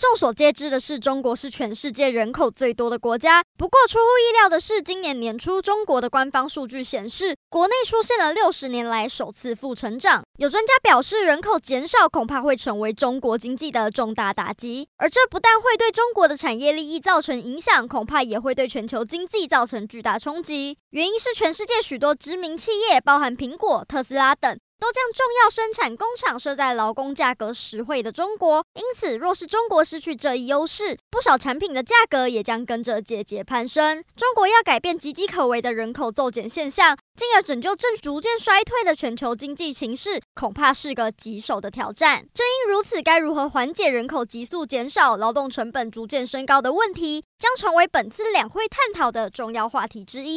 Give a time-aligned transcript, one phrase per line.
[0.00, 3.44] 众所皆知的是，中国是全世界人口最多的国家。
[3.58, 10.24] 不过，出乎意料的是，今年年初，中国的官方数据显示，国内出现了六十年来首次负成长。
[10.38, 20.78] 有专家表示，人口减少恐怕会成为中国经济的重大打击，而这不但会对中国的产业利益造成影响，恐怕也会对全球经济造成巨大冲击。
[20.92, 24.58] 原因是全世界许多知名企业，包含苹果、特斯拉等。
[24.80, 34.02] 都将重要生产工厂设在劳工价格实惠的中国，因此，若是中国失去这一优势，不少产品的价格也将跟着节节攀升。
[34.16, 42.26] 中国要改变岌岌可危的人口骤减现象，进而拯救正逐渐衰退的全球经济情势，恐怕是个棘手的挑战。
[42.32, 50.30] 正因如此，该如何缓解人口急速减少、劳动成本逐渐升高的问题，将成为本次两会探讨的重要话题之一。